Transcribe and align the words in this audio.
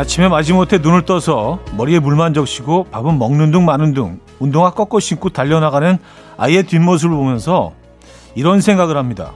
아침에 0.00 0.28
마지못해 0.28 0.78
눈을 0.78 1.02
떠서 1.02 1.58
머리에 1.76 1.98
물만 1.98 2.32
적시고 2.32 2.84
밥은 2.84 3.18
먹는 3.18 3.50
둥 3.50 3.66
마는 3.66 3.92
둥 3.92 4.18
운동화 4.38 4.70
꺾어 4.70 4.98
신고 4.98 5.28
달려나가는 5.28 5.98
아이의 6.38 6.62
뒷모습을 6.62 7.14
보면서 7.14 7.74
이런 8.34 8.62
생각을 8.62 8.96
합니다. 8.96 9.34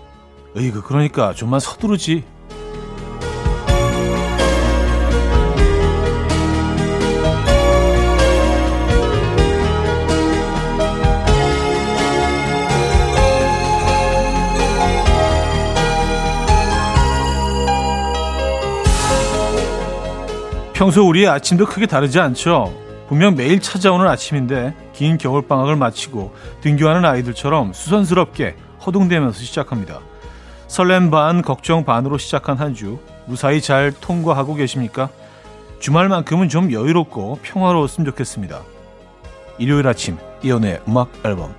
으이그 0.57 0.81
그러니까 0.81 1.35
좀만 1.35 1.61
서두르지. 1.61 2.25
평소 20.75 21.07
우리의 21.09 21.29
아침도 21.29 21.67
크게 21.67 21.87
다르지 21.87 22.19
않죠. 22.19 22.75
분명 23.09 23.37
매일 23.37 23.61
찾아오는 23.61 24.07
아침인데 24.09 24.75
긴 24.93 25.19
겨울 25.19 25.47
방학을 25.47 25.77
마치고 25.77 26.35
등교하는 26.63 27.05
아이들처럼 27.05 27.73
수선스럽게 27.73 28.57
허둥대면서 28.85 29.39
시작합니다. 29.39 30.01
설렘 30.67 31.11
반, 31.11 31.43
걱정 31.43 31.85
반으로 31.85 32.19
시작한 32.19 32.57
한 32.59 32.75
주 32.75 32.99
무사히 33.27 33.61
잘 33.61 33.93
통과하고 33.93 34.55
계십니까? 34.55 35.09
주말만큼은 35.79 36.49
좀 36.49 36.73
여유롭고 36.73 37.39
평화로웠으면 37.43 38.07
좋겠습니다. 38.11 38.61
일요일 39.59 39.87
아침 39.87 40.19
이연의 40.43 40.81
음악 40.89 41.11
앨범 41.25 41.55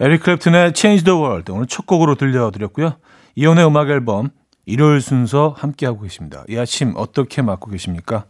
에릭 0.00 0.22
클랩튼의 0.24 0.76
Change 0.76 1.04
the 1.04 1.16
World 1.18 1.52
오늘 1.52 1.66
첫 1.66 1.86
곡으로 1.86 2.16
들려드렸고요. 2.16 2.96
이연의 3.36 3.66
음악 3.66 3.88
앨범 3.90 4.30
일요일 4.68 5.00
순서 5.00 5.54
함께하고 5.56 6.02
계십니다. 6.02 6.44
이 6.48 6.58
아침 6.58 6.92
어떻게 6.96 7.40
맞고 7.40 7.70
계십니까? 7.70 8.26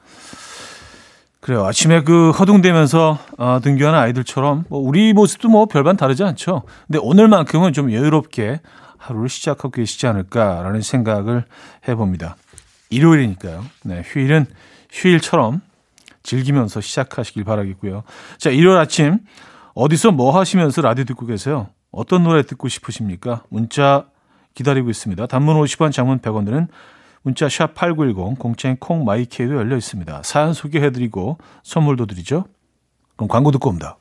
그래요. 1.41 1.67
아침에 1.67 2.03
그 2.03 2.31
허둥대면서 2.31 3.19
어, 3.39 3.59
등교하는 3.61 3.99
아이들처럼 3.99 4.65
뭐 4.69 4.79
우리 4.79 5.13
모습도 5.13 5.49
뭐 5.49 5.67
별반 5.67 5.97
다르지 5.97 6.23
않죠. 6.23 6.63
근데 6.87 7.01
오늘만큼은 7.03 7.73
좀 7.73 7.93
여유롭게 7.93 8.61
하루를 8.99 9.29
시작하고 9.29 9.71
계시지 9.71 10.07
않을까라는 10.07 10.81
생각을 10.81 11.45
해봅니다. 11.89 12.37
일요일이니까요. 12.91 13.65
네, 13.85 14.03
휴일은 14.05 14.47
휴일처럼 14.91 15.61
즐기면서 16.23 16.81
시작하시길 16.81 17.43
바라겠고요. 17.43 18.05
자, 18.39 18.51
일요일 18.51 18.79
아침 18.79 19.19
어디서 19.75 20.13
뭐 20.13 20.39
하시면서 20.39 20.83
라디오 20.83 21.05
듣고 21.05 21.27
계세요? 21.27 21.69
어떤 21.91 22.23
노래 22.23 22.43
듣고 22.43 22.69
싶으십니까? 22.69 23.43
문자 23.49 24.07
기다리고 24.59 24.91
있습니다. 24.91 25.27
단문 25.27 25.57
50원, 25.61 25.93
장문 25.93 26.19
100원 26.19 26.45
드는 26.45 26.67
문자 27.23 27.49
샵 27.49 27.75
8910, 27.75 28.39
공채 28.39 28.77
콩 28.79 29.05
마이케이도 29.05 29.55
열려 29.55 29.77
있습니다. 29.77 30.23
사연 30.25 30.53
소개해드리고 30.53 31.39
선물도 31.63 32.07
드리죠. 32.07 32.45
그럼 33.17 33.29
광고 33.29 33.53
듣고 33.53 33.69
옵니다. 33.69 33.99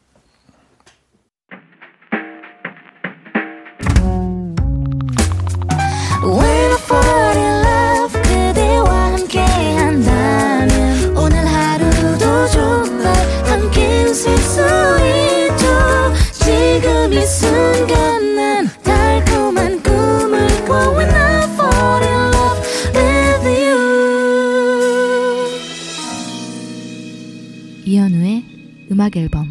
음악 28.92 29.16
앨범 29.16 29.48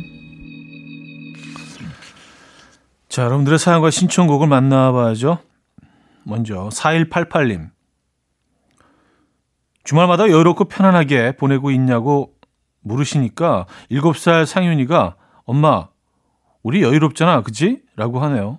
자, 3.09 3.23
여러분들의 3.23 3.59
사연과 3.59 3.91
신청곡을 3.91 4.47
만나봐야죠. 4.47 5.39
먼저 6.23 6.69
4188님. 6.71 7.71
주말마다 9.85 10.25
여유롭고 10.25 10.67
편안하게 10.67 11.37
보내고 11.37 11.71
있냐고 11.71 12.35
물으시니까 12.83 13.65
7살 13.91 14.45
상윤이가 14.45 15.17
엄마, 15.45 15.89
우리 16.63 16.83
여유롭잖아, 16.83 17.41
그지? 17.41 17.81
라고 17.97 18.21
하네요. 18.21 18.59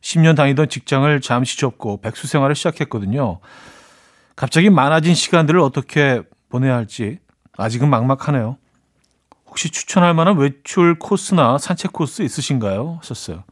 10년 0.00 0.36
다니던 0.36 0.70
직장을 0.70 1.20
잠시 1.20 1.58
접고 1.58 2.00
백수 2.00 2.28
생활을 2.28 2.54
시작했거든요. 2.54 3.40
갑자기 4.36 4.70
많아진 4.70 5.14
시간들을 5.14 5.60
어떻게 5.60 6.22
보내야 6.48 6.76
할지 6.76 7.18
아직은 7.58 7.90
막막하네요. 7.90 8.56
혹시 9.48 9.70
추천할 9.70 10.14
만한 10.14 10.36
외출 10.36 10.98
코스나 10.98 11.58
산책 11.58 11.92
코스 11.92 12.22
있으신가요? 12.22 12.98
하셨어요. 13.00 13.44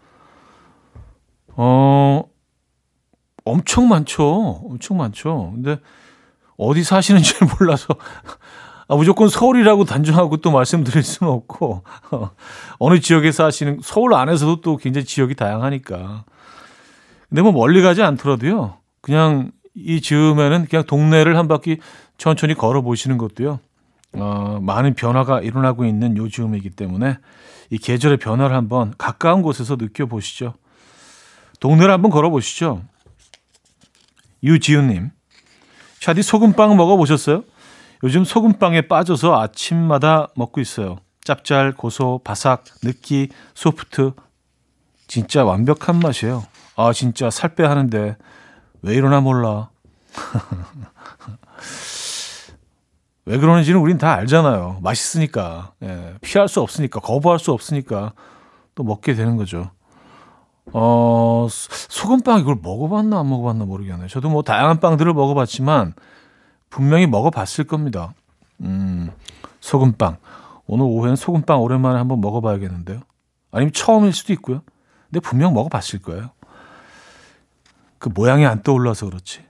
어, 1.49 2.25
엄청 3.45 3.89
많죠. 3.89 4.63
엄청 4.69 4.99
많죠. 4.99 5.53
근데 5.55 5.81
어디 6.57 6.85
사시는지 6.85 7.35
몰라서 7.59 7.95
아, 8.89 8.95
무조건 8.95 9.29
서울이라고 9.29 9.85
단정하고 9.85 10.37
또 10.39 10.51
말씀드릴 10.51 11.03
수는 11.03 11.33
없고 11.33 11.83
어, 12.13 12.31
어느 12.79 13.01
지역에 13.01 13.33
사시는 13.33 13.81
서울 13.83 14.15
안에서도 14.15 14.61
또 14.61 14.77
굉장히 14.77 15.05
지역이 15.05 15.35
다양하니까. 15.35 16.25
근데 17.29 17.43
뭐 17.43 17.53
멀리 17.53 17.83
가지 17.83 18.03
않더라도요. 18.03 18.77
그냥 19.01 19.51
이 19.75 20.01
즈음에는 20.01 20.67
그냥 20.67 20.85
동네를 20.87 21.37
한 21.37 21.49
바퀴 21.49 21.79
천천히 22.17 22.55
걸어 22.55 22.83
보시는 22.83 23.19
것도요. 23.19 23.59
어, 24.15 24.59
많은 24.63 24.95
변화가 24.95 25.41
일어나고 25.41 25.85
있는 25.85 26.17
요즘이기 26.17 26.71
때문에 26.71 27.19
이 27.71 27.79
계절의 27.79 28.19
변화를 28.19 28.57
한번 28.57 28.95
가까운 28.97 29.43
곳에서 29.43 29.77
느껴보시죠. 29.77 30.55
동네를 31.61 31.93
한번 31.93 32.11
걸어보시죠. 32.11 32.83
유지훈님, 34.43 35.11
샤디 36.01 36.23
소금빵 36.23 36.77
먹어보셨어요? 36.77 37.43
요즘 38.05 38.25
소금빵에 38.25 38.83
빠져서 38.83 39.41
아침마다 39.41 40.29
먹고 40.37 40.61
있어요. 40.61 40.99
짭짤, 41.25 41.73
고소, 41.73 42.21
바삭, 42.23 42.65
느끼, 42.83 43.29
소프트. 43.55 44.13
진짜 45.09 45.45
완벽한 45.45 45.99
맛이에요. 45.99 46.45
아, 46.77 46.93
진짜 46.93 47.31
살 47.31 47.55
빼 47.57 47.65
하는데 47.65 48.17
왜 48.83 48.95
이러나 48.95 49.21
몰라. 49.21 49.71
왜 53.27 53.39
그러는지는 53.39 53.81
우린 53.81 53.99
다 53.99 54.15
알잖아요. 54.15 54.79
맛있으니까. 54.83 55.73
예, 55.83 56.15
피할 56.21 56.49
수 56.49 56.61
없으니까, 56.61 57.01
거부할 57.01 57.39
수 57.41 57.53
없으니까 57.53 58.13
또 58.77 58.85
먹게 58.85 59.15
되는 59.15 59.37
거죠. 59.37 59.71
어, 60.73 61.49
소금빵 61.51 62.41
이걸 62.41 62.57
먹어봤나 62.63 63.19
안 63.19 63.29
먹어봤나 63.29 63.65
모르겠네요. 63.65 64.09
저도 64.09 64.29
뭐 64.31 64.43
다양한 64.43 64.79
빵들을 64.79 65.13
먹어봤지만 65.13 65.95
분명히 66.71 67.07
먹어봤을 67.07 67.65
겁니다. 67.65 68.15
음, 68.61 69.11
소금빵. 69.61 70.19
오늘 70.67 70.85
오후엔 70.85 71.17
소금빵 71.17 71.63
오랜만에 71.63 71.99
한번 71.99 72.21
먹어봐야겠는데요. 72.21 73.01
아니면 73.51 73.73
처음일 73.73 74.13
수도 74.13 74.33
있고요. 74.35 74.63
근데 75.09 75.21
분명 75.21 75.53
먹어봤을 75.55 76.01
거예요. 76.03 76.31
그 77.99 78.09
모양이 78.09 78.45
안 78.47 78.63
떠올라서 78.63 79.07
그렇지. 79.07 79.46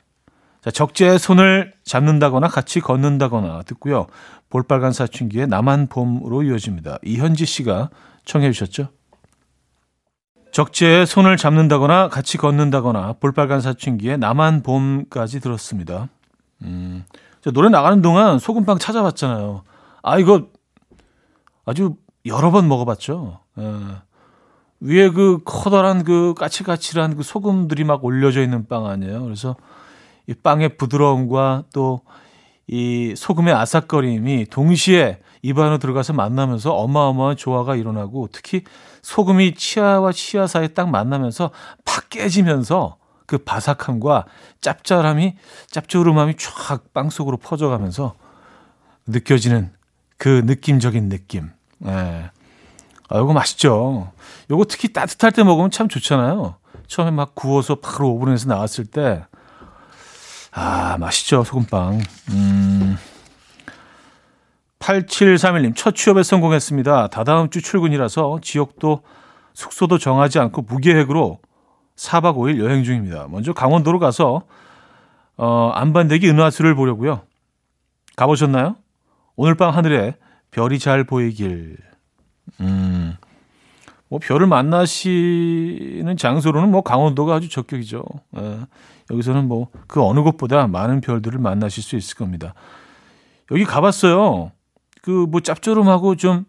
자, 0.66 0.72
적재의 0.72 1.20
손을 1.20 1.72
잡는다거나 1.84 2.48
같이 2.48 2.80
걷는다거나 2.80 3.62
듣고요. 3.62 4.08
볼빨간 4.50 4.90
사춘기의 4.90 5.46
나만 5.46 5.86
봄으로 5.86 6.42
이어집니다. 6.42 6.98
이현지 7.04 7.46
씨가 7.46 7.90
청해 8.24 8.50
주셨죠? 8.50 8.88
적재의 10.50 11.06
손을 11.06 11.36
잡는다거나 11.36 12.08
같이 12.08 12.36
걷는다거나 12.36 13.12
볼빨간 13.20 13.60
사춘기의 13.60 14.18
나만 14.18 14.64
봄까지 14.64 15.38
들었습니다. 15.38 16.08
음, 16.62 17.04
노래 17.54 17.68
나가는 17.68 18.02
동안 18.02 18.40
소금빵 18.40 18.78
찾아봤잖아요. 18.78 19.62
아, 20.02 20.18
이거 20.18 20.48
아주 21.64 21.94
여러 22.24 22.50
번 22.50 22.66
먹어봤죠. 22.66 23.38
예. 23.60 23.72
위에 24.80 25.10
그 25.10 25.38
커다란 25.44 26.02
그 26.02 26.34
까칠까칠한 26.36 27.16
그 27.16 27.22
소금들이 27.22 27.84
막 27.84 28.04
올려져 28.04 28.42
있는 28.42 28.66
빵 28.66 28.86
아니에요. 28.86 29.22
그래서 29.22 29.54
이 30.26 30.34
빵의 30.34 30.76
부드러움과 30.76 31.64
또 31.72 32.00
이 32.68 33.14
소금의 33.16 33.54
아삭거림이 33.54 34.46
동시에 34.46 35.20
입 35.42 35.58
안으로 35.58 35.78
들어가서 35.78 36.12
만나면서 36.12 36.74
어마어마한 36.74 37.36
조화가 37.36 37.76
일어나고 37.76 38.28
특히 38.32 38.64
소금이 39.02 39.54
치아와 39.54 40.10
치아 40.10 40.48
사이에 40.48 40.68
딱 40.68 40.90
만나면서 40.90 41.52
팍 41.84 42.10
깨지면서 42.10 42.96
그 43.26 43.38
바삭함과 43.38 44.26
짭짤함이 44.60 45.36
짭조름함이 45.70 46.34
쫙빵 46.36 47.10
속으로 47.10 47.36
퍼져가면서 47.36 48.14
느껴지는 49.06 49.72
그 50.16 50.42
느낌적인 50.44 51.08
느낌. 51.08 51.50
예. 51.86 52.30
아, 53.08 53.18
이거 53.18 53.32
맛있죠. 53.32 54.10
요거 54.50 54.64
특히 54.68 54.92
따뜻할 54.92 55.30
때 55.30 55.44
먹으면 55.44 55.70
참 55.70 55.88
좋잖아요. 55.88 56.56
처음에 56.88 57.12
막 57.12 57.36
구워서 57.36 57.76
바로 57.76 58.10
오븐에서 58.10 58.48
나왔을 58.48 58.86
때 58.86 59.24
아, 60.58 60.96
맛있죠, 60.98 61.44
소금빵. 61.44 62.00
음, 62.30 62.96
8731님, 64.78 65.76
첫 65.76 65.94
취업에 65.94 66.22
성공했습니다. 66.22 67.08
다다음 67.08 67.50
주 67.50 67.60
출근이라서 67.60 68.38
지역도 68.42 69.02
숙소도 69.52 69.98
정하지 69.98 70.38
않고 70.38 70.62
무계획으로 70.62 71.40
4박 71.96 72.36
5일 72.36 72.58
여행 72.64 72.84
중입니다. 72.84 73.26
먼저 73.28 73.52
강원도로 73.52 73.98
가서 73.98 74.44
어, 75.36 75.72
안반대기 75.74 76.26
은하수를 76.30 76.74
보려고요. 76.74 77.20
가보셨나요? 78.16 78.76
오늘 79.34 79.56
밤 79.56 79.74
하늘에 79.74 80.16
별이 80.52 80.78
잘 80.78 81.04
보이길. 81.04 81.76
음, 82.60 83.14
뭐 84.08 84.18
별을 84.22 84.46
만나시는 84.46 86.16
장소로는 86.16 86.70
뭐 86.70 86.80
강원도가 86.80 87.34
아주 87.34 87.50
적격이죠. 87.50 88.04
예, 88.38 88.60
여기서는 89.10 89.48
뭐 89.48 89.68
그 89.86 90.02
어느 90.02 90.20
곳보다 90.20 90.66
많은 90.66 91.00
별들을 91.00 91.38
만나실 91.38 91.82
수 91.82 91.96
있을 91.96 92.16
겁니다. 92.16 92.54
여기 93.50 93.64
가봤어요. 93.64 94.52
그 95.02 95.26
뭐 95.28 95.40
짭조름하고 95.40 96.16
좀 96.16 96.44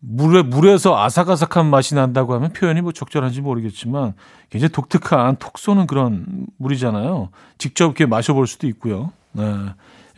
물에 0.00 0.42
물에서 0.42 0.96
아삭아삭한 0.98 1.66
맛이 1.70 1.94
난다고 1.94 2.34
하면 2.34 2.52
표현이 2.52 2.82
뭐 2.82 2.92
적절한지 2.92 3.40
모르겠지만 3.40 4.12
굉장히 4.50 4.70
독특한 4.72 5.36
톡 5.36 5.58
쏘는 5.58 5.86
그런 5.86 6.46
물이잖아요. 6.58 7.30
직접 7.58 7.86
이렇게 7.86 8.04
마셔볼 8.06 8.46
수도 8.46 8.66
있고요. 8.68 9.12
네, 9.32 9.42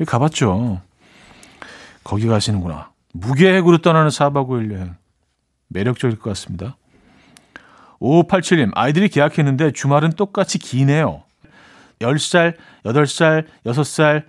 여기 0.00 0.04
가봤죠. 0.04 0.80
거기 2.02 2.26
가시는구나. 2.26 2.90
무계획으로 3.14 3.78
떠나는 3.78 4.08
4박 4.10 4.48
5일 4.48 4.72
여행. 4.74 4.96
매력적일 5.68 6.18
것 6.18 6.30
같습니다. 6.30 6.76
5587님, 8.00 8.70
아이들이 8.74 9.08
계약했는데 9.08 9.72
주말은 9.72 10.10
똑같이 10.12 10.58
기네요. 10.58 11.22
10살, 12.00 12.54
8살, 12.84 13.44
6살, 13.66 14.24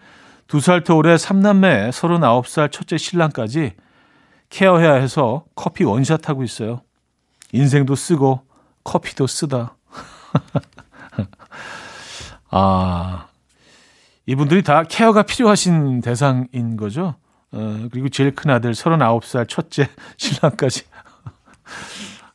2살 0.48 0.84
터울에 0.84 1.16
3남매 1.16 1.90
39살 1.92 2.72
첫째 2.72 2.98
신랑까지 2.98 3.74
케어해야 4.50 4.96
해서 4.96 5.46
커피 5.56 5.84
원샷 5.84 6.28
하고 6.28 6.44
있어요. 6.44 6.82
인생도 7.52 7.96
쓰고 7.96 8.42
커피도 8.84 9.28
쓰다. 9.28 9.76
아, 12.52 13.28
이분들이 14.26 14.64
다 14.64 14.84
케어가 14.84 15.24
필요하신 15.24 16.02
대상인 16.02 16.78
거죠. 16.78 17.16
어, 17.52 17.88
그리고 17.92 18.10
제일 18.10 18.34
큰 18.34 18.50
아들 18.52 18.72
39살 18.74 19.48
첫째 19.48 19.90
신랑까지. 20.18 20.84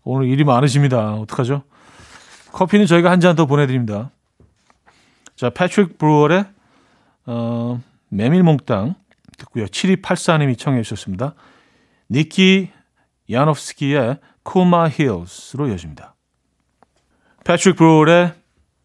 오늘 0.04 0.28
일이 0.28 0.44
많으십니다. 0.44 1.14
어떡하죠? 1.14 1.62
커피는 2.52 2.86
저희가 2.86 3.10
한 3.10 3.20
잔 3.20 3.34
더 3.34 3.46
보내드립니다. 3.46 4.10
자, 5.36 5.50
패트릭 5.50 5.98
브루얼의 5.98 6.44
어, 7.26 7.80
메밀몽땅 8.08 8.94
듣고요. 9.38 9.66
7284님이 9.66 10.58
청해 10.58 10.82
주셨습니다. 10.82 11.34
니키 12.10 12.70
야노프스키의 13.30 14.18
Cool 14.42 14.73
My 14.73 14.88
Heels로 14.88 15.68
이어집니다. 15.68 16.14
패트릭 17.44 17.76
브루얼의 17.76 18.34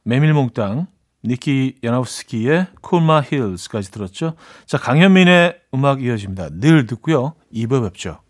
Ménilmontant, 0.03 0.87
니키 1.23 1.79
야노프스키의 1.83 2.67
Cool 2.81 3.08
My 3.08 3.21
Heels까지 3.21 3.91
들었죠. 3.91 4.33
자, 4.65 4.77
강현민의 4.77 5.59
음악 5.73 6.01
이어집니다. 6.01 6.49
늘 6.59 6.85
듣고요. 6.87 7.35
2부 7.53 7.83
뵙죠. 7.83 8.21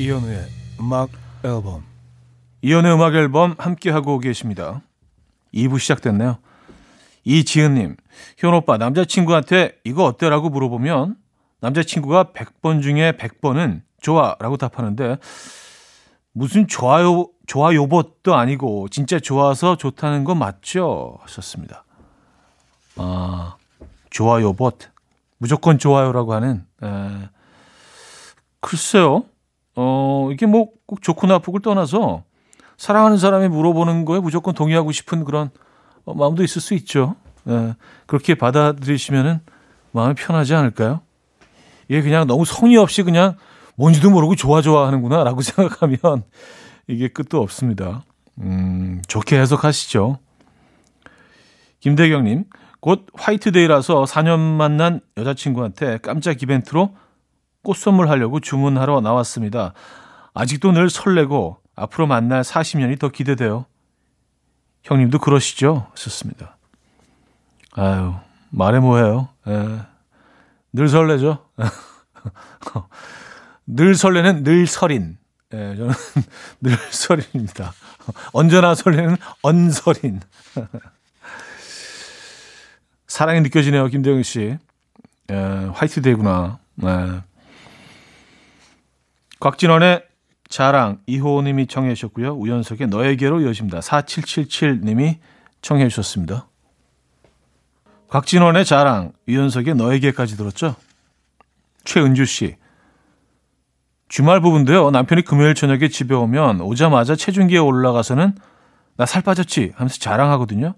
이현우의 0.00 0.46
음악 0.80 1.10
앨범. 1.44 1.84
이현우의 2.62 2.94
음악 2.94 3.14
앨범 3.16 3.54
함께하고 3.58 4.18
계십니다. 4.18 4.80
2부 5.52 5.78
시작됐네요. 5.78 6.38
이지은님, 7.24 7.96
현 8.38 8.54
오빠, 8.54 8.78
남자친구한테 8.78 9.78
이거 9.84 10.04
어때 10.04 10.30
라고 10.30 10.48
물어보면 10.48 11.16
남자친구가 11.60 12.32
100번 12.32 12.80
중에 12.80 13.12
100번은 13.12 13.82
좋아 14.00 14.36
라고 14.40 14.56
답하는데 14.56 15.18
무슨 16.32 16.66
좋아요, 16.66 17.28
좋아요 17.46 17.86
봇도 17.86 18.34
아니고 18.34 18.88
진짜 18.88 19.20
좋아서 19.20 19.76
좋다는 19.76 20.24
거 20.24 20.34
맞죠? 20.34 21.18
하셨습니다. 21.20 21.84
아, 22.96 23.58
좋아요 24.08 24.54
봇. 24.54 24.78
무조건 25.36 25.76
좋아요라고 25.78 26.32
하는, 26.32 26.64
에, 26.82 27.28
글쎄요. 28.60 29.26
어, 29.76 30.28
이게 30.32 30.46
뭐 30.46 30.80
꼭 30.90 31.02
좋고 31.02 31.28
나쁘고를 31.28 31.62
떠나서 31.62 32.24
사랑하는 32.76 33.16
사람이 33.16 33.46
물어보는 33.46 34.04
거에 34.06 34.18
무조건 34.18 34.54
동의하고 34.54 34.90
싶은 34.90 35.24
그런 35.24 35.50
어, 36.04 36.14
마음도 36.14 36.42
있을 36.42 36.60
수 36.60 36.74
있죠. 36.74 37.14
예, 37.48 37.76
그렇게 38.06 38.34
받아들이시면은 38.34 39.38
마음이 39.92 40.16
편하지 40.16 40.52
않을까요? 40.56 41.02
이게 41.88 42.02
그냥 42.02 42.26
너무 42.26 42.44
성의 42.44 42.76
없이 42.76 43.04
그냥 43.04 43.36
뭔지도 43.76 44.10
모르고 44.10 44.34
좋아 44.34 44.62
좋아 44.62 44.88
하는구나 44.88 45.22
라고 45.22 45.42
생각하면 45.42 46.24
이게 46.88 47.06
끝도 47.06 47.40
없습니다. 47.40 48.02
음, 48.40 49.00
좋게 49.06 49.38
해석하시죠. 49.38 50.18
김대경님, 51.78 52.46
곧 52.80 53.06
화이트데이라서 53.14 54.06
4년 54.06 54.40
만난 54.40 55.00
여자친구한테 55.16 55.98
깜짝 55.98 56.42
이벤트로 56.42 56.96
꽃 57.62 57.76
선물하려고 57.76 58.40
주문하러 58.40 59.00
나왔습니다. 59.00 59.74
아직도 60.34 60.72
늘 60.72 60.90
설레고 60.90 61.58
앞으로 61.76 62.06
만날 62.06 62.42
40년이 62.42 62.98
더 62.98 63.08
기대돼요. 63.08 63.66
형님도 64.82 65.18
그러시죠? 65.18 65.88
하셨습니다. 65.92 66.56
아유, 67.72 68.14
말해 68.50 68.80
뭐해요. 68.80 69.28
예. 69.46 69.80
늘 70.72 70.88
설레죠. 70.88 71.46
늘 73.66 73.94
설레는 73.94 74.42
늘 74.42 74.66
설인. 74.66 75.18
예, 75.52 75.74
저는 75.76 75.92
늘 76.60 76.76
설인입니다. 76.76 77.72
언제나 78.32 78.74
설레는 78.74 79.16
언설인. 79.42 80.20
사랑이 83.06 83.40
느껴지네요, 83.40 83.86
김대영 83.88 84.22
씨. 84.22 84.56
예, 85.30 85.34
화이트데이구나. 85.72 86.58
예. 86.84 87.20
곽진원의 89.40 90.04
자랑 90.48 90.98
이호님이 91.06 91.66
청해 91.66 91.94
주셨고요. 91.94 92.32
우연석의 92.34 92.88
너에게로 92.88 93.40
이어집니다. 93.40 93.80
4777님이 93.80 95.18
청해 95.62 95.88
주셨습니다. 95.88 96.46
곽진원의 98.08 98.64
자랑, 98.64 99.12
유연석의 99.28 99.76
너에게까지 99.76 100.36
들었죠? 100.36 100.74
최은주 101.84 102.24
씨. 102.24 102.56
주말 104.08 104.40
부분도요. 104.40 104.90
남편이 104.90 105.22
금요일 105.22 105.54
저녁에 105.54 105.88
집에 105.88 106.14
오면 106.14 106.60
오자마자 106.60 107.14
체중계에 107.14 107.58
올라가서는 107.58 108.34
나 108.96 109.06
살 109.06 109.22
빠졌지 109.22 109.72
하면서 109.76 109.96
자랑하거든요. 109.98 110.74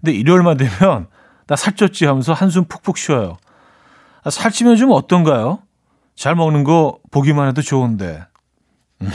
근데 0.00 0.12
일요일만 0.12 0.56
되면 0.56 1.08
나 1.46 1.56
살쪘지 1.56 2.06
하면서 2.06 2.32
한숨 2.32 2.64
푹푹 2.64 2.96
쉬어요. 2.96 3.36
아, 4.24 4.30
살찌면 4.30 4.76
좀 4.76 4.92
어떤가요? 4.92 5.58
잘 6.16 6.34
먹는 6.34 6.64
거 6.64 6.98
보기만 7.10 7.48
해도 7.48 7.62
좋은데. 7.62 8.24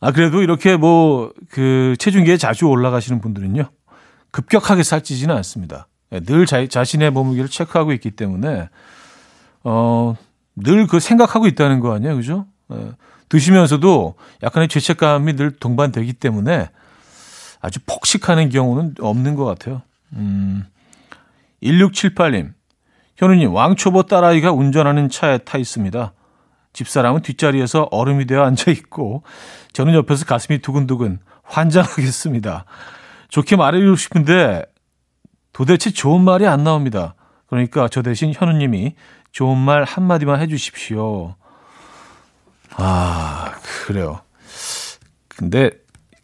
아, 0.00 0.10
그래도 0.12 0.42
이렇게 0.42 0.76
뭐, 0.76 1.32
그, 1.50 1.94
체중계에 1.98 2.36
자주 2.36 2.66
올라가시는 2.66 3.20
분들은요, 3.20 3.68
급격하게 4.30 4.82
살찌지는 4.82 5.34
않습니다. 5.36 5.86
예, 6.12 6.20
늘 6.20 6.46
자, 6.46 6.66
자신의 6.66 7.10
몸무게를 7.10 7.48
체크하고 7.48 7.92
있기 7.92 8.10
때문에, 8.12 8.68
어, 9.64 10.16
늘 10.56 10.86
그 10.86 11.00
생각하고 11.00 11.46
있다는 11.46 11.80
거 11.80 11.94
아니에요. 11.94 12.16
그죠? 12.16 12.46
예, 12.72 12.92
드시면서도 13.28 14.14
약간의 14.42 14.68
죄책감이 14.68 15.34
늘 15.36 15.50
동반되기 15.52 16.12
때문에 16.14 16.68
아주 17.60 17.78
폭식하는 17.86 18.50
경우는 18.50 18.96
없는 19.00 19.34
것 19.36 19.44
같아요. 19.44 19.82
음, 20.14 20.64
1678님, 21.62 22.52
현우님, 23.22 23.54
왕초보 23.54 24.02
딸아이가 24.02 24.50
운전하는 24.50 25.08
차에 25.08 25.38
타 25.38 25.56
있습니다. 25.56 26.12
집사람은 26.72 27.22
뒷자리에서 27.22 27.86
얼음이 27.92 28.26
되어 28.26 28.42
앉아 28.42 28.72
있고 28.72 29.22
저는 29.72 29.94
옆에서 29.94 30.24
가슴이 30.24 30.58
두근두근 30.58 31.20
환장하겠습니다. 31.44 32.64
좋게 33.28 33.54
말해주고 33.54 33.94
싶은데 33.94 34.64
도대체 35.52 35.92
좋은 35.92 36.24
말이 36.24 36.48
안 36.48 36.64
나옵니다. 36.64 37.14
그러니까 37.46 37.86
저 37.86 38.02
대신 38.02 38.32
현우님이 38.34 38.96
좋은 39.30 39.56
말 39.56 39.84
한마디만 39.84 40.40
해주십시오. 40.40 41.36
아, 42.74 43.52
그래요. 43.86 44.20
근데 45.28 45.70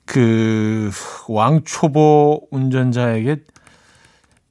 그 0.05 0.91
왕초보 1.29 2.49
운전자에게 2.51 3.37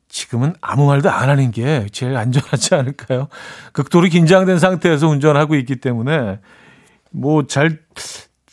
지금은 0.10 0.56
아무 0.62 0.88
말도 0.88 1.10
안 1.10 1.30
하는 1.30 1.52
게 1.52 1.88
제일 1.92 2.16
안전하지 2.16 2.76
않을까요? 2.76 3.28
극도로 3.74 4.08
긴장된 4.08 4.60
상태에서 4.60 5.08
운전하고 5.08 5.56
있기 5.56 5.78
때문에 5.78 6.40
뭐 7.12 7.44
잘 7.48 7.80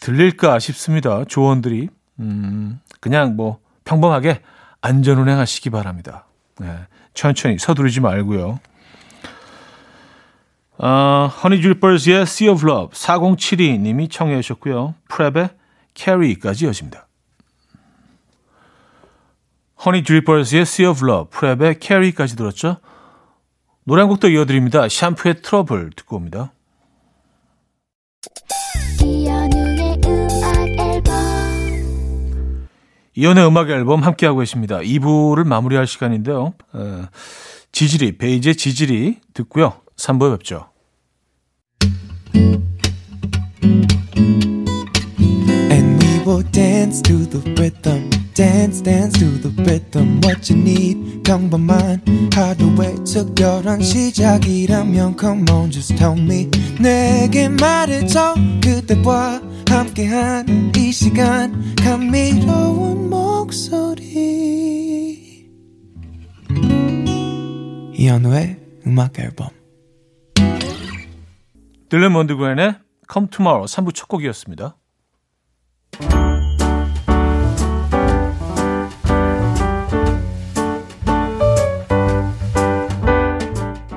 들릴까 0.01 0.59
싶습니다. 0.59 1.25
조언들이. 1.27 1.89
음, 2.21 2.79
그냥 3.01 3.37
뭐 3.37 3.59
평범하게 3.85 4.43
안전 4.83 5.19
운행하시기 5.19 5.71
바랍니다. 5.71 6.27
네, 6.59 6.69
천천히 7.15 7.59
서두르지 7.59 8.01
말고요. 8.01 8.61
어, 10.77 11.31
허니드리퍼스의 11.43 12.23
Sea 12.23 12.53
of 12.53 12.69
Love 12.69 12.89
4072님이 12.93 14.11
청해 14.11 14.41
주셨고요. 14.43 14.95
프랩의 15.09 15.55
Carry까지 15.95 16.67
이어집니다. 16.67 17.04
허니드리퍼스의 19.85 20.63
Sea 20.63 20.91
of 20.91 21.05
Love, 21.05 21.31
프랩의 21.31 21.81
Carry까지 21.83 22.37
들었죠. 22.37 22.79
노래 23.85 24.01
한곡더 24.01 24.29
이어드립니다. 24.29 24.89
샴푸의 24.89 25.43
트러블 25.43 25.91
듣고 25.95 26.17
옵니다. 26.17 26.53
이연우의 29.03 30.01
음악 30.07 30.69
앨범 30.79 32.69
이연의 33.15 33.47
음악 33.47 33.71
앨범 33.71 34.03
함께하고 34.03 34.39
계십니다. 34.39 34.79
2부를 34.79 35.45
마무리할 35.45 35.87
시간인데요. 35.87 36.55
어, 36.73 37.03
지질이, 37.73 38.17
베이지의 38.17 38.57
지질이 38.57 39.21
듣고요. 39.35 39.75
3부에 39.97 40.39
뵙죠. 40.39 40.71
Will 46.35 46.43
dance 46.51 47.01
to 47.03 47.25
the 47.31 47.39
rhythm. 47.55 48.11
Dance, 48.35 48.83
dance 48.83 49.17
to 49.21 49.39
the 49.39 49.51
rhythm. 49.63 50.21
What 50.25 50.53
you 50.53 50.61
need, 50.61 51.23
평범한 51.23 52.03
하루의 52.35 52.97
특별한 53.05 53.81
시작이라면 53.81 55.17
Come 55.17 55.45
on, 55.49 55.71
just 55.71 55.95
tell 55.95 56.19
me. 56.19 56.51
내게 56.81 57.49
말해줘. 57.49 58.35
그대와 58.61 59.43
함께한 59.69 60.73
이 60.77 60.91
시간. 60.91 61.77
감미로운 61.77 63.11
목소리. 63.11 64.03
이현우의 67.95 68.57
음악 68.89 69.21
앨범. 69.21 69.51
딜런 71.89 72.13
먼드그랜의 72.13 72.75
Come 73.09 73.29
Tomorrow 73.31 73.67
3부 73.67 73.95
첫 73.95 74.09
곡이었습니다. 74.09 74.77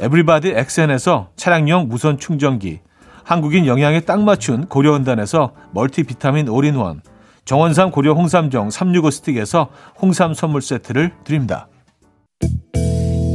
에브리바디 0.00 0.54
엑센에서 0.56 1.28
차량용 1.36 1.88
무선 1.88 2.18
충전기, 2.18 2.80
한국인 3.22 3.66
영양에 3.66 4.00
딱 4.00 4.22
맞춘 4.22 4.66
고려은단에서 4.66 5.52
멀티 5.72 6.04
비타민 6.04 6.48
올인원, 6.48 7.02
정원삼 7.44 7.90
고려 7.90 8.14
홍삼정 8.14 8.70
365 8.70 9.10
스틱에서 9.10 9.68
홍삼 10.00 10.32
선물 10.32 10.62
세트를 10.62 11.12
드립니다. 11.24 11.68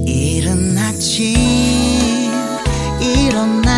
이른 0.07 0.75
아침 0.77 1.35
일어나 2.99 3.71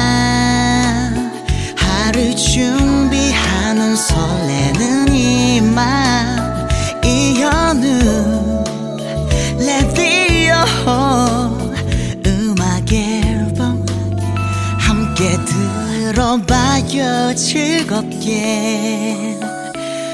하루 1.76 2.36
준비하는 2.36 3.96
설레는 3.98 5.14
이맘 5.14 6.68
이현우 7.04 8.64
레디오 9.60 10.54
들어봐요 16.08 17.36
즐겁게 17.36 19.36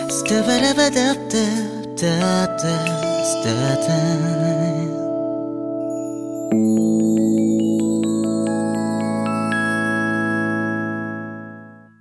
스타바라바답답답답 0.09 2.59
스타다 3.23 3.93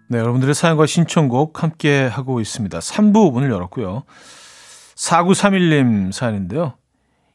네, 0.08 0.18
여러분들의 0.18 0.54
사연과 0.54 0.86
신청곡 0.86 1.62
함께 1.62 2.06
하고 2.06 2.40
있습니다. 2.40 2.78
3부 2.78 3.30
문을 3.32 3.50
열었고요. 3.50 4.04
4931님 4.94 6.12
사연인데요. 6.12 6.72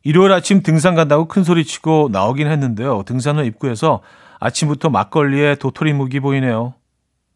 일요일 0.03 0.31
아침 0.31 0.63
등산 0.63 0.95
간다고 0.95 1.27
큰 1.27 1.43
소리 1.43 1.65
치고 1.65 2.09
나오긴 2.11 2.47
했는데요. 2.47 3.03
등산로 3.03 3.43
입구에서 3.43 4.01
아침부터 4.39 4.89
막걸리에 4.89 5.55
도토리묵이 5.55 6.19
보이네요. 6.19 6.75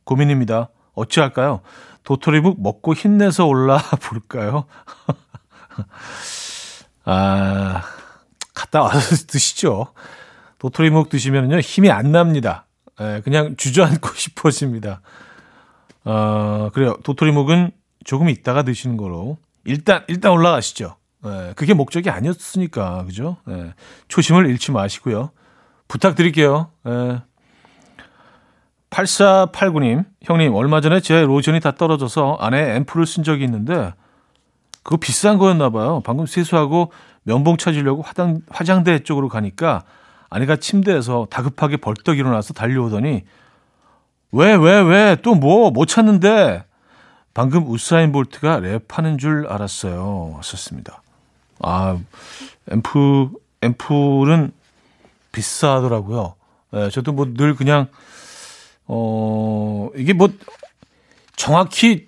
고민입니다. 0.03 0.70
어찌할까요? 0.93 1.62
도토리묵 2.03 2.62
먹고 2.62 2.93
힘내서 2.93 3.46
올라 3.46 3.77
부를까요? 4.01 4.65
아, 7.05 7.81
갔다 8.53 8.81
와서 8.81 9.15
드시죠. 9.27 9.88
도토리묵 10.60 11.10
드시면요 11.10 11.60
힘이 11.60 11.89
안 11.91 12.12
납니다. 12.12 12.67
예, 13.00 13.22
그냥 13.24 13.55
주저앉고 13.55 14.13
싶어집니다. 14.13 15.01
어, 16.03 16.70
그래요. 16.74 16.98
도토리묵은 17.03 17.72
조금 18.03 18.29
있다가 18.29 18.63
드시는 18.63 18.98
거로 18.98 19.38
일단 19.63 20.03
일단 20.08 20.31
올라가시죠. 20.31 20.98
예, 21.25 21.53
그게 21.55 21.74
목적이 21.74 22.10
아니었으니까 22.10 23.05
그죠? 23.05 23.38
예, 23.50 23.74
초심을 24.08 24.48
잃지 24.48 24.72
마시고요. 24.72 25.31
부탁드릴게요. 25.91 26.69
예. 26.88 27.21
8489님, 28.89 30.05
형님, 30.24 30.53
얼마 30.53 30.81
전에 30.81 31.01
제 31.01 31.21
로션이 31.21 31.60
다 31.60 31.71
떨어져서 31.71 32.38
안에 32.39 32.75
앰플을 32.77 33.05
쓴 33.05 33.24
적이 33.24 33.45
있는데, 33.45 33.93
그거 34.83 34.98
비싼 34.98 35.38
거였나 35.38 35.69
봐요. 35.69 36.01
방금 36.05 36.25
세수하고 36.25 36.91
면봉 37.24 37.57
찾으려고 37.57 38.01
화장, 38.01 38.41
화장대 38.50 39.00
쪽으로 39.00 39.27
가니까 39.29 39.83
아내가 40.29 40.55
침대에서 40.55 41.27
다급하게 41.29 41.77
벌떡 41.77 42.17
일어나서 42.17 42.53
달려오더니, 42.53 43.24
왜, 44.31 44.55
왜, 44.55 44.79
왜, 44.79 45.17
또 45.21 45.36
뭐, 45.36 45.71
못 45.71 45.86
찾는데? 45.86 46.63
방금 47.33 47.67
우사인 47.67 48.12
볼트가 48.12 48.60
랩하는 48.60 49.17
줄 49.17 49.45
알았어요. 49.48 50.33
왔었습니다. 50.36 51.01
아, 51.62 51.98
앰프, 52.69 53.31
앰플은 53.62 54.51
비싸더라고요. 55.31 56.35
예, 56.73 56.89
저도 56.89 57.11
뭐 57.13 57.33
늘 57.33 57.55
그냥, 57.55 57.88
어, 58.88 59.89
이게 59.95 60.13
뭐 60.13 60.29
정확히 61.35 62.05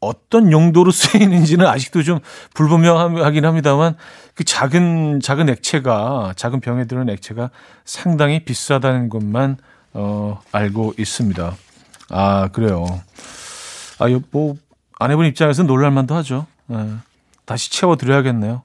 어떤 0.00 0.52
용도로 0.52 0.90
쓰이는지는 0.92 1.66
아직도 1.66 2.02
좀 2.02 2.20
불분명하긴 2.54 3.44
합니다만 3.44 3.96
그 4.34 4.44
작은 4.44 5.20
작은 5.20 5.48
액체가 5.48 6.34
작은 6.36 6.60
병에 6.60 6.84
들은 6.84 7.08
액체가 7.08 7.50
상당히 7.84 8.44
비싸다는 8.44 9.08
것만 9.08 9.56
어 9.94 10.40
알고 10.52 10.94
있습니다. 10.96 11.56
아 12.10 12.48
그래요. 12.52 12.86
아뭐 13.98 14.54
아내분 15.00 15.26
입장에서 15.26 15.64
놀랄만도 15.64 16.14
하죠. 16.16 16.46
네. 16.66 16.88
다시 17.44 17.72
채워 17.72 17.96
드려야겠네요. 17.96 18.62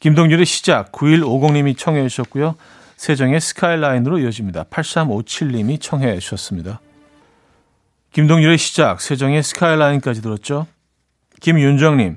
김동률의 0.00 0.46
시작 0.46 0.92
9150님이 0.92 1.76
청해 1.76 2.08
주셨고요. 2.08 2.54
세정의 3.04 3.38
스카이라인으로 3.38 4.18
이어집니다. 4.20 4.64
8357님이 4.64 5.78
청해 5.78 6.18
주셨습니다. 6.20 6.80
김동률의 8.12 8.56
시작, 8.56 9.02
세정의 9.02 9.42
스카이라인까지 9.42 10.22
들었죠. 10.22 10.66
김윤정님, 11.42 12.16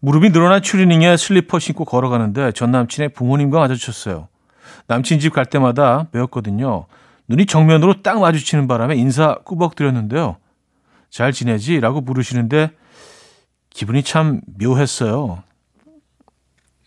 무릎이 0.00 0.30
늘어난 0.30 0.60
추리닝에 0.60 1.16
슬리퍼 1.16 1.58
신고 1.58 1.86
걸어가는데 1.86 2.52
전 2.52 2.70
남친의 2.70 3.14
부모님과 3.14 3.60
마주쳤어요. 3.60 4.28
남친 4.88 5.20
집 5.20 5.32
갈 5.32 5.46
때마다 5.46 6.08
배웠거든요. 6.12 6.84
눈이 7.28 7.46
정면으로 7.46 8.02
딱 8.02 8.20
마주치는 8.20 8.68
바람에 8.68 8.96
인사 8.96 9.36
꾸벅 9.46 9.74
드렸는데요. 9.74 10.36
잘 11.08 11.32
지내지? 11.32 11.80
라고 11.80 12.02
물으시는데 12.02 12.72
기분이 13.70 14.02
참 14.02 14.42
묘했어요. 14.60 15.42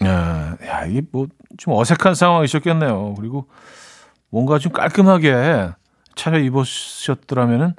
야, 0.06 0.58
야 0.66 0.86
이게 0.86 1.02
뭐 1.12 1.28
좀 1.58 1.74
어색한 1.76 2.16
상황이셨겠네요. 2.16 3.14
그리고 3.16 3.46
뭔가 4.32 4.58
좀 4.58 4.72
깔끔하게 4.72 5.70
차려 6.16 6.40
입으셨더라면은 6.40 7.74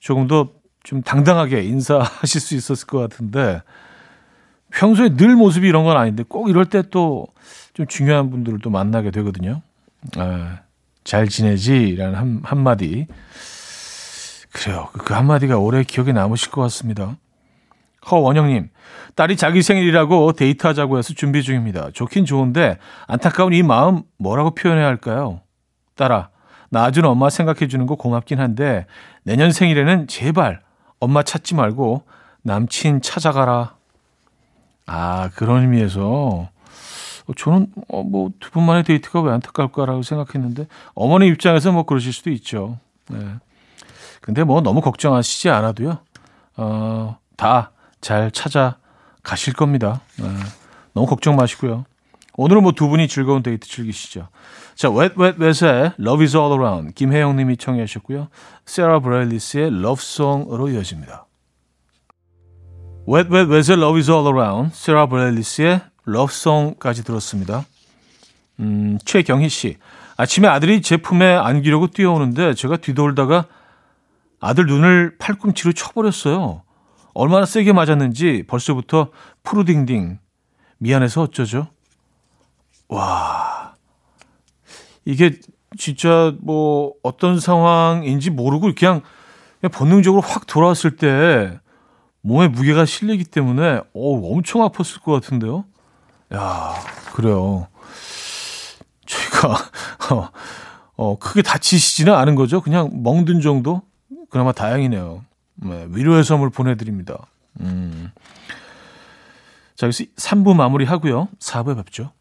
조금 0.00 0.26
더 0.26 0.48
좀 0.82 1.02
당당하게 1.02 1.62
인사하실 1.62 2.40
수 2.40 2.54
있었을 2.56 2.86
것 2.86 2.98
같은데 2.98 3.60
평소에 4.72 5.10
늘 5.10 5.36
모습이 5.36 5.68
이런 5.68 5.84
건 5.84 5.98
아닌데 5.98 6.24
꼭 6.26 6.48
이럴 6.48 6.64
때 6.64 6.82
또 6.82 7.26
좀 7.74 7.86
중요한 7.86 8.30
분들을 8.30 8.58
또 8.62 8.70
만나게 8.70 9.10
되거든요. 9.10 9.60
아, 10.16 10.60
잘 11.04 11.28
지내지라는 11.28 12.14
한, 12.18 12.40
한마디. 12.42 13.06
그래요. 14.52 14.88
그 14.92 15.14
한마디가 15.14 15.58
오래 15.58 15.84
기억에 15.84 16.12
남으실 16.12 16.50
것 16.50 16.62
같습니다. 16.62 17.16
허원영님, 18.08 18.70
딸이 19.14 19.36
자기 19.36 19.62
생일이라고 19.62 20.32
데이트하자고 20.32 20.98
해서 20.98 21.14
준비 21.14 21.42
중입니다. 21.42 21.90
좋긴 21.92 22.24
좋은데 22.24 22.78
안타까운 23.06 23.52
이 23.52 23.62
마음 23.62 24.02
뭐라고 24.18 24.54
표현해야 24.54 24.86
할까요? 24.86 25.40
딸아, 25.96 26.30
낳아준 26.70 27.04
엄마 27.04 27.28
생각해 27.28 27.68
주는 27.68 27.86
거 27.86 27.96
고맙긴 27.96 28.40
한데 28.40 28.86
내년 29.22 29.52
생일에는 29.52 30.06
제발 30.06 30.60
엄마 30.98 31.22
찾지 31.22 31.54
말고 31.54 32.02
남친 32.42 33.02
찾아가라. 33.02 33.74
아, 34.86 35.30
그런 35.34 35.62
의미에서 35.62 36.48
어, 37.26 37.32
저는 37.36 37.68
어, 37.88 38.02
뭐두 38.02 38.50
분만의 38.50 38.84
데이트가 38.84 39.20
왜 39.20 39.32
안타까울까라고 39.32 40.02
생각했는데 40.02 40.66
어머니 40.94 41.28
입장에서 41.28 41.70
뭐 41.72 41.84
그러실 41.84 42.12
수도 42.12 42.30
있죠. 42.30 42.78
네. 43.08 43.18
근데 44.20 44.44
뭐 44.44 44.60
너무 44.60 44.80
걱정하시지 44.80 45.48
않아도요. 45.50 45.98
어, 46.56 47.18
다 47.36 47.72
잘 48.00 48.30
찾아 48.30 48.76
가실 49.22 49.52
겁니다. 49.52 50.00
네. 50.16 50.24
너무 50.94 51.06
걱정 51.06 51.36
마시고요. 51.36 51.84
오늘은 52.34 52.62
뭐 52.62 52.72
두 52.72 52.88
분이 52.88 53.08
즐거운 53.08 53.42
데이트 53.42 53.68
즐기시죠. 53.68 54.28
자, 54.74 54.88
Wet 54.90 55.14
Wet 55.20 55.36
Wet의 55.42 55.92
Love 55.98 56.24
is 56.24 56.36
All 56.36 56.52
Around 56.52 56.94
김혜영 56.94 57.36
님이 57.36 57.56
청해 57.56 57.84
주셨고요. 57.86 58.28
세라 58.64 59.00
브레일리스의 59.00 59.66
Love 59.66 60.00
Song으로 60.00 60.68
이어집니다. 60.70 61.26
Wet 63.08 63.28
Wet 63.30 63.50
Wet의 63.52 63.76
Love 63.78 63.98
is 63.98 64.10
All 64.10 64.26
Around 64.26 64.74
세라 64.74 65.06
브레일리스의 65.06 65.80
Love 66.08 66.32
Song까지 66.34 67.04
들었습니다. 67.04 67.66
음, 68.60 68.98
최경희 69.04 69.48
씨. 69.48 69.76
아침에 70.16 70.48
아들이 70.48 70.80
제 70.82 70.99
품에 70.99 71.34
안기려고 71.34 71.88
뛰어오는데 71.88 72.54
제가 72.54 72.76
뒤돌다가 72.78 73.46
아들 74.40 74.66
눈을 74.66 75.16
팔꿈치로 75.18 75.72
쳐버렸어요. 75.72 76.62
얼마나 77.14 77.46
세게 77.46 77.72
맞았는지 77.72 78.44
벌써부터 78.46 79.10
푸르딩딩. 79.42 80.18
미안해서 80.78 81.22
어쩌죠? 81.22 81.68
와. 82.88 83.74
이게 85.04 85.38
진짜 85.78 86.34
뭐 86.40 86.94
어떤 87.02 87.38
상황인지 87.38 88.30
모르고 88.30 88.72
그냥, 88.76 89.02
그냥 89.60 89.70
본능적으로 89.72 90.22
확 90.22 90.46
돌아왔을 90.46 90.96
때 90.96 91.58
몸에 92.22 92.48
무게가 92.48 92.84
실리기 92.84 93.24
때문에 93.24 93.78
어 93.94 94.32
엄청 94.32 94.62
아팠을 94.62 95.02
것 95.02 95.12
같은데요. 95.12 95.64
야, 96.34 96.74
그래요. 97.14 97.68
저희가 99.06 99.52
어, 100.14 100.28
어 100.96 101.18
크게 101.18 101.42
다치시지는 101.42 102.14
않은 102.14 102.34
거죠. 102.34 102.60
그냥 102.60 103.02
멍든 103.02 103.40
정도? 103.40 103.82
그나마 104.28 104.52
다행이네요. 104.52 105.24
네, 105.62 105.86
위로의 105.90 106.24
선물 106.24 106.50
보내드립니다. 106.50 107.26
음. 107.60 108.10
자, 109.76 109.86
여기서 109.86 110.04
3부 110.16 110.54
마무리 110.54 110.84
하고요. 110.84 111.28
4부에 111.38 111.76
뵙죠. 111.76 112.12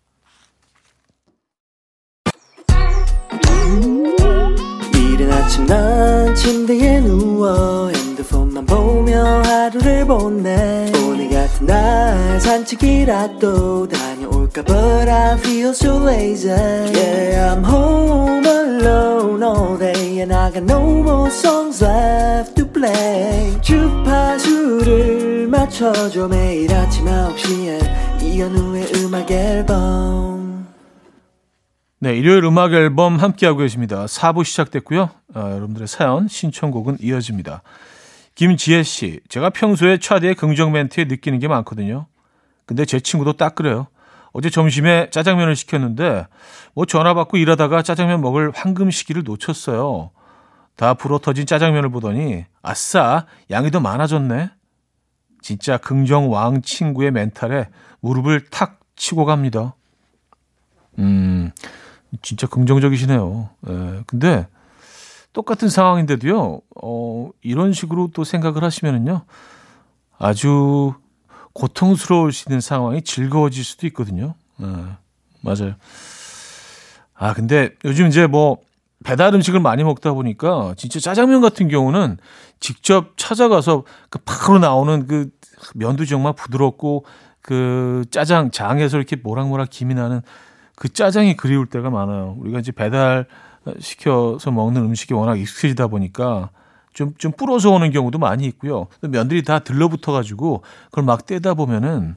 이른 4.95 5.31
아침 5.31 5.65
난 5.65 6.33
침대에 6.35 7.01
누워 7.01 7.89
핸드폰만 7.89 8.65
보며 8.65 9.41
하루를 9.41 10.05
보내 10.05 10.91
오늘 11.05 11.29
같은 11.29 11.65
날 11.65 12.39
산책이라도 12.39 13.87
다녀올까 13.87 14.63
But 14.63 15.09
I 15.09 15.37
feel 15.37 15.69
so 15.69 15.97
lazy 16.07 16.51
Yeah 16.51 17.53
I'm 17.53 17.63
home 17.65 18.45
alone 18.45 19.43
all 19.43 19.77
day 19.77 20.21
And 20.21 20.33
I 20.33 20.51
got 20.51 20.63
no 20.63 21.01
more 21.01 21.29
songs 21.29 21.83
left 21.83 22.55
to 22.55 22.65
play 22.79 23.61
주파수를 23.61 25.47
맞춰줘 25.47 26.27
매일 26.29 26.73
아침 26.73 27.05
9시에 27.05 28.23
이현우의 28.23 28.93
음악 28.95 29.29
앨범 29.29 30.67
네, 31.99 32.15
일요일 32.17 32.45
음악 32.45 32.71
앨범 32.73 33.17
함께하고 33.17 33.59
계십니다. 33.59 34.05
4부 34.05 34.45
시작됐고요. 34.45 35.09
아, 35.33 35.51
여러분들의 35.51 35.85
사연, 35.85 36.29
신청곡은 36.29 36.99
이어집니다. 37.01 37.61
김지혜 38.35 38.83
씨, 38.83 39.19
제가 39.27 39.49
평소에 39.49 39.97
차디의 39.97 40.35
긍정 40.35 40.71
멘트에 40.71 41.03
느끼는 41.03 41.39
게 41.39 41.49
많거든요. 41.49 42.07
근데 42.65 42.85
제 42.85 43.01
친구도 43.01 43.33
딱 43.33 43.53
그래요. 43.53 43.87
어제 44.31 44.49
점심에 44.49 45.09
짜장면을 45.09 45.57
시켰는데 45.57 46.25
뭐 46.73 46.85
전화 46.85 47.13
받고 47.13 47.35
일하다가 47.35 47.81
짜장면 47.81 48.21
먹을 48.21 48.51
황금 48.55 48.91
시기를 48.91 49.23
놓쳤어요. 49.25 50.11
다 50.79 50.93
불어 50.93 51.19
터진 51.19 51.45
짜장면을 51.45 51.89
보더니 51.89 52.45
아싸 52.61 53.25
양이 53.51 53.69
더 53.69 53.81
많아졌네. 53.81 54.49
진짜 55.41 55.75
긍정 55.75 56.31
왕 56.31 56.61
친구의 56.61 57.11
멘탈에 57.11 57.67
무릎을 57.99 58.45
탁 58.45 58.79
치고 58.95 59.25
갑니다. 59.25 59.75
음, 60.97 61.51
진짜 62.21 62.47
긍정적이시네요. 62.47 63.49
예, 63.67 64.03
근데 64.07 64.47
똑같은 65.33 65.67
상황인데도요, 65.67 66.61
어, 66.81 67.29
이런 67.41 67.73
식으로 67.73 68.11
또 68.13 68.23
생각을 68.23 68.63
하시면은요, 68.63 69.25
아주 70.17 70.93
고통스러우시는 71.51 72.61
상황이 72.61 73.01
즐거워질 73.01 73.65
수도 73.65 73.85
있거든요. 73.87 74.33
예, 74.61 74.65
맞아요. 75.41 75.75
아, 77.15 77.33
근데 77.33 77.71
요즘 77.83 78.07
이제 78.07 78.27
뭐 78.27 78.59
배달 79.03 79.33
음식을 79.33 79.59
많이 79.59 79.83
먹다 79.83 80.13
보니까 80.13 80.73
진짜 80.77 80.99
짜장면 80.99 81.41
같은 81.41 81.67
경우는 81.67 82.17
직접 82.59 83.17
찾아가서 83.17 83.83
그 84.09 84.19
바로 84.19 84.59
나오는 84.59 85.07
그 85.07 85.29
면도 85.75 86.05
정말 86.05 86.33
부드럽고 86.33 87.05
그 87.41 88.03
짜장 88.11 88.51
장에서 88.51 88.97
이렇게 88.97 89.15
모락모락 89.15 89.69
김이 89.69 89.93
나는 89.93 90.21
그 90.75 90.89
짜장이 90.89 91.35
그리울 91.35 91.67
때가 91.67 91.89
많아요. 91.89 92.35
우리가 92.39 92.59
이제 92.59 92.71
배달 92.71 93.25
시켜서 93.79 94.51
먹는 94.51 94.81
음식이 94.81 95.13
워낙 95.13 95.37
익숙해지다 95.37 95.87
보니까 95.87 96.49
좀, 96.93 97.13
좀 97.17 97.31
불어서 97.31 97.71
오는 97.71 97.91
경우도 97.91 98.17
많이 98.17 98.45
있고요. 98.45 98.87
면들이 99.01 99.43
다 99.43 99.59
들러붙어 99.59 100.11
가지고 100.11 100.63
그걸 100.85 101.03
막 101.05 101.25
떼다 101.25 101.53
보면은 101.53 102.15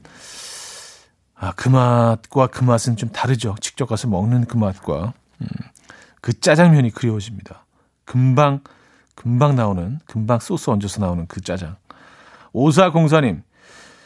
아, 1.35 1.51
그 1.55 1.69
맛과 1.69 2.47
그 2.47 2.63
맛은 2.63 2.95
좀 2.95 3.09
다르죠. 3.09 3.55
직접 3.59 3.85
가서 3.87 4.07
먹는 4.07 4.45
그 4.45 4.57
맛과. 4.57 5.13
음, 5.41 5.47
그 6.23 6.39
짜장면이 6.39 6.91
그리워집니다. 6.91 7.65
금방, 8.05 8.61
금방 9.13 9.57
나오는, 9.57 9.99
금방 10.05 10.39
소스 10.39 10.69
얹어서 10.69 11.01
나오는 11.01 11.27
그 11.27 11.41
짜장. 11.41 11.75
5404님, 12.53 13.41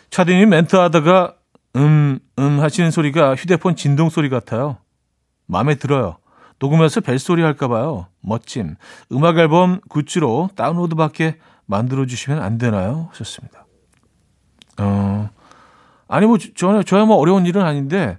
차디님 0.09 0.49
멘트 0.49 0.75
하다가 0.75 1.35
음, 1.75 2.17
음 2.39 2.59
하시는 2.59 2.89
소리가 2.89 3.35
휴대폰 3.35 3.75
진동 3.75 4.09
소리 4.09 4.29
같아요. 4.29 4.77
마음에 5.45 5.75
들어요. 5.75 6.17
녹음해서 6.57 7.01
벨소리 7.01 7.43
할까봐요. 7.43 8.07
멋짐. 8.21 8.77
음악 9.11 9.37
앨범 9.37 9.79
굿즈로 9.87 10.49
다운로드 10.55 10.95
받게 10.95 11.37
만들어주시면 11.67 12.41
안 12.41 12.57
되나요? 12.57 13.09
하셨습니다. 13.11 13.67
어, 14.79 15.29
아니, 16.07 16.25
뭐, 16.25 16.39
저, 16.55 16.81
저야 16.81 17.05
뭐 17.05 17.17
어려운 17.17 17.45
일은 17.45 17.61
아닌데, 17.61 18.17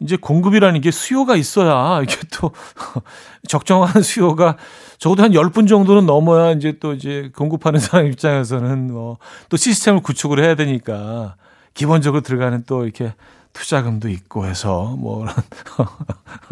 이제 0.00 0.16
공급이라는 0.16 0.80
게 0.82 0.90
수요가 0.90 1.36
있어야 1.36 2.02
이게 2.02 2.16
또 2.34 2.52
적정한 3.48 4.02
수요가 4.02 4.56
적어도 4.98 5.22
한 5.22 5.32
10분 5.32 5.68
정도는 5.68 6.06
넘어야 6.06 6.52
이제 6.52 6.76
또 6.80 6.92
이제 6.92 7.30
공급하는 7.36 7.80
사람 7.80 8.06
입장에서는 8.06 8.92
뭐 8.92 9.18
또 9.48 9.56
시스템을 9.56 10.02
구축을 10.02 10.42
해야 10.42 10.54
되니까 10.54 11.36
기본적으로 11.74 12.22
들어가는 12.22 12.64
또 12.66 12.84
이렇게 12.84 13.14
투자금도 13.52 14.08
있고 14.10 14.46
해서 14.46 14.94
뭐 14.98 15.26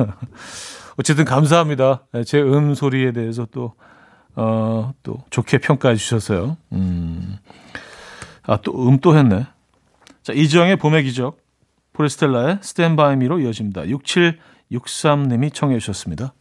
어쨌든 0.96 1.24
감사합니다. 1.24 2.04
제 2.26 2.40
음 2.40 2.74
소리에 2.74 3.12
대해서 3.12 3.46
또 3.50 3.72
어, 4.36 4.92
또 5.02 5.18
좋게 5.30 5.58
평가해 5.58 5.96
주셔서요. 5.96 6.56
음. 6.72 7.38
아, 8.46 8.58
또, 8.62 8.88
음 8.88 8.98
또 9.00 9.16
했네. 9.16 9.46
자, 10.22 10.32
이지영의 10.32 10.76
봄의 10.76 11.04
기적, 11.04 11.38
포레스텔라의 11.94 12.58
스탠바이 12.60 13.16
미로 13.16 13.40
이어집니다. 13.40 13.82
6763님이 13.82 15.54
청해 15.54 15.78
주셨습니다. 15.78 16.34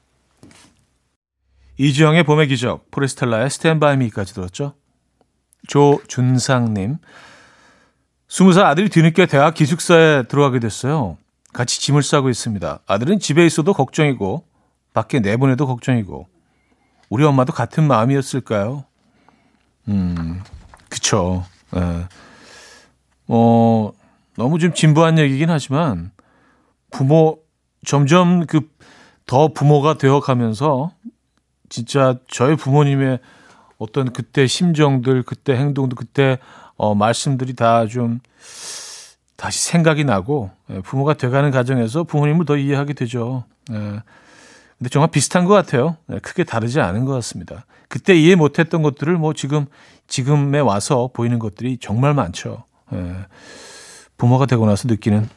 이지영의 1.78 2.24
봄의 2.24 2.48
기적, 2.48 2.92
포레스텔라의 2.92 3.50
스탠바이 3.50 3.98
미까지 3.98 4.34
들었죠. 4.34 4.74
조준상님, 5.68 6.98
20살 8.28 8.63
아들이 8.63 8.89
뒤늦게 8.89 9.28
대학 9.28 9.54
기숙사에 9.54 10.24
들어가게 10.24 10.60
됐어요. 10.60 11.18
같이 11.54 11.80
짐을 11.82 12.02
싸고 12.02 12.30
있습니다. 12.30 12.80
아들은 12.86 13.20
집에 13.20 13.46
있어도 13.46 13.74
걱정이고, 13.74 14.46
밖에 14.94 15.20
내보내도 15.20 15.68
걱정이고, 15.68 16.28
우리 17.10 17.24
엄마도 17.24 17.54
같은 17.54 17.88
마음이었을까요? 17.88 18.86
음, 19.88 20.42
그쵸. 20.89 21.46
예. 21.76 22.08
어, 23.28 23.92
너무 24.36 24.60
좀 24.60 24.74
진부한 24.74 25.17
얘기긴 25.19 25.50
하지만, 25.50 26.12
부모, 26.91 27.39
점점 27.86 28.46
그, 28.46 28.62
더 29.26 29.50
부모가 29.50 29.98
되어 29.98 30.19
가면서, 30.19 30.91
진짜 31.69 32.19
저희 32.30 32.56
부모님의 32.56 33.19
어떤 33.78 34.13
그때 34.13 34.48
심정들, 34.48 35.24
그때 35.24 35.56
행동도, 35.56 35.96
그때, 35.96 36.38
어, 36.76 36.96
말씀들이 36.96 37.54
다 37.56 37.86
좀, 37.88 38.19
다시 39.36 39.63
생각이 39.63 40.04
나고, 40.06 40.52
예, 40.69 40.80
부모가 40.82 41.15
돼가는 41.15 41.52
과정에서 41.52 42.04
부모님을 42.04 42.46
더 42.46 42.56
이해하게 42.56 42.93
되죠. 42.93 43.43
예. 43.72 43.76
근데 44.78 44.89
정말 44.89 45.12
비슷한 45.12 45.46
것 45.46 45.54
같아요. 45.54 45.98
네, 46.08 46.19
크게 46.19 46.43
다르지 46.43 46.80
않은 46.80 47.06
것 47.06 47.13
같습니다. 47.13 47.65
그때 47.88 48.15
이해 48.15 48.36
못했던 48.36 48.82
것들을 48.82 49.17
뭐 49.17 49.34
지금 49.34 49.65
지금에 50.08 50.60
와서 50.60 51.10
보이는 51.13 51.39
것들이 51.39 51.78
정말 51.80 52.13
많죠. 52.13 52.63
예. 52.93 53.15
부모가 54.17 54.45
되고 54.45 54.65
나서 54.65 54.88
느끼는 54.88 55.28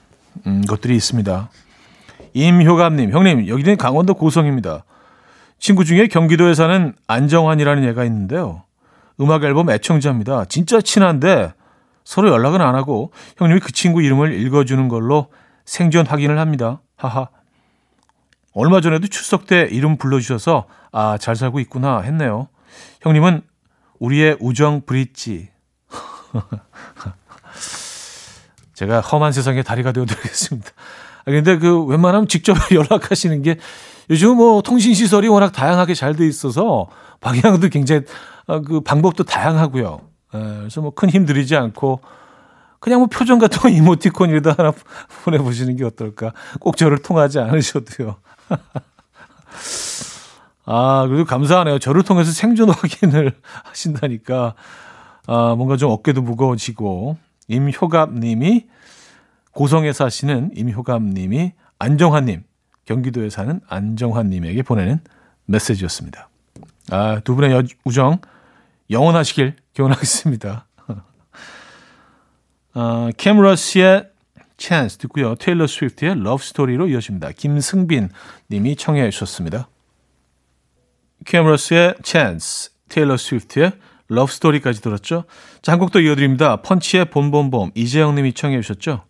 음, 0.46 0.62
것들이 0.66 0.94
있습니다. 0.96 1.50
임효감님, 2.34 3.12
형님 3.12 3.48
여기는 3.48 3.76
강원도 3.76 4.14
고성입니다. 4.14 4.84
친구 5.58 5.84
중에 5.84 6.06
경기도에 6.06 6.54
사는 6.54 6.94
안정환이라는 7.06 7.88
애가 7.88 8.04
있는데요. 8.04 8.64
음악 9.20 9.44
앨범 9.44 9.70
애청자입니다. 9.70 10.44
진짜 10.44 10.80
친한데 10.80 11.54
서로 12.04 12.28
연락은 12.30 12.60
안 12.60 12.74
하고 12.74 13.12
형님이 13.38 13.60
그 13.60 13.72
친구 13.72 14.02
이름을 14.02 14.34
읽어주는 14.34 14.88
걸로 14.88 15.28
생존 15.64 16.06
확인을 16.06 16.38
합니다. 16.38 16.80
하하. 16.96 17.28
얼마 18.52 18.80
전에도 18.80 19.06
추석 19.08 19.46
때 19.46 19.68
이름 19.70 19.96
불러주셔서 19.96 20.66
아, 20.92 21.18
잘 21.18 21.36
살고 21.36 21.60
있구나 21.60 22.00
했네요. 22.00 22.48
형님은 23.02 23.42
우리의 23.98 24.36
우정 24.40 24.82
브릿지. 24.86 25.48
제가 28.76 29.00
험한 29.00 29.32
세상에 29.32 29.62
다리가 29.62 29.90
되어드리겠습니다. 29.92 30.68
아, 31.26 31.30
근데 31.30 31.58
그 31.58 31.82
웬만하면 31.84 32.28
직접 32.28 32.56
연락하시는 32.70 33.42
게 33.42 33.56
요즘 34.10 34.36
뭐 34.36 34.62
통신 34.62 34.94
시설이 34.94 35.26
워낙 35.28 35.50
다양하게 35.50 35.94
잘 35.94 36.14
돼 36.14 36.26
있어서 36.28 36.86
방향도 37.20 37.68
굉장히 37.70 38.02
어, 38.46 38.60
그 38.60 38.80
방법도 38.80 39.24
다양하고요. 39.24 40.00
에, 40.34 40.38
그래서 40.38 40.80
뭐 40.82 40.92
큰 40.92 41.10
힘 41.10 41.26
들이지 41.26 41.56
않고 41.56 42.00
그냥 42.78 43.00
뭐 43.00 43.08
표정 43.08 43.38
같은 43.40 43.58
거 43.60 43.68
이모티콘이라도 43.72 44.52
하나 44.56 44.72
보내보시는 45.24 45.74
게 45.76 45.84
어떨까. 45.84 46.32
꼭 46.60 46.76
저를 46.76 46.98
통하지 46.98 47.40
않으셔도요. 47.40 48.16
아, 50.66 51.06
그래도 51.06 51.24
감사하네요. 51.24 51.78
저를 51.78 52.02
통해서 52.02 52.30
생존 52.32 52.70
확인을 52.70 53.32
하신다니까. 53.64 54.54
아, 55.28 55.54
뭔가 55.56 55.76
좀 55.76 55.90
어깨도 55.90 56.22
무거워지고. 56.22 57.16
임효갑 57.48 58.12
님이 58.12 58.66
고성에 59.52 59.92
사시는 59.92 60.50
임효갑 60.54 61.02
님이 61.02 61.52
안정환 61.78 62.26
님, 62.26 62.44
경기도에 62.84 63.30
사는 63.30 63.60
안정환 63.68 64.30
님에게 64.30 64.62
보내는 64.62 65.00
메시지였습니다. 65.46 66.28
아, 66.90 67.20
두 67.24 67.34
분의 67.34 67.52
여, 67.52 67.62
우정 67.84 68.18
영원하시길 68.90 69.56
기원하겠습니다. 69.74 70.66
아, 72.74 73.10
캠러스의 73.16 74.10
Chance 74.56 74.98
듣고요. 74.98 75.34
테일러 75.34 75.66
스위프트의 75.66 76.22
Love 76.22 76.42
Story로 76.42 76.88
이어집니다. 76.88 77.32
김승빈 77.32 78.08
님이 78.50 78.76
청해 78.76 79.10
주셨습니다. 79.10 79.68
캐머러스의 81.24 81.96
Chance, 82.02 82.70
테일러 82.88 83.16
스위프트의 83.16 83.72
Love 84.08 84.30
Story까지 84.32 84.80
들었죠. 84.82 85.24
자, 85.62 85.72
한 85.72 85.78
곡 85.78 85.90
더 85.92 86.00
이어드립니다. 86.00 86.62
펀치의 86.62 87.06
봄봄봄 87.06 87.72
이재영 87.74 88.14
님이 88.14 88.32
청해 88.32 88.60
주셨죠. 88.60 89.02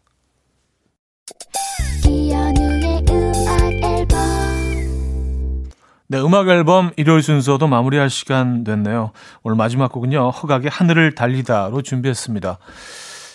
네, 6.09 6.21
음악 6.21 6.49
앨범 6.49 6.93
일요일 6.97 7.21
순서도 7.23 7.67
마무리할 7.67 8.11
시간 8.11 8.63
됐네요. 8.63 9.11
오늘 9.43 9.57
마지막 9.57 9.91
곡은요. 9.91 10.31
허각의 10.31 10.71
하늘을 10.71 11.17
달리다로 11.17 11.83
준비했습니다. 11.83 12.59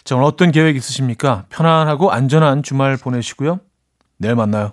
자, 0.06 0.16
오늘 0.16 0.26
어떤 0.26 0.52
계획 0.52 0.78
있으십니까? 0.78 1.46
편안하고 1.50 2.12
안전한 2.12 2.64
주말 2.64 2.96
보내시고요. 2.96 3.60
내일 4.18 4.36
만나요. 4.36 4.72